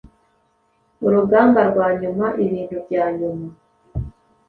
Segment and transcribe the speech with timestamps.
[1.05, 3.47] urugamba rwa nyuma ibintu bya nyuma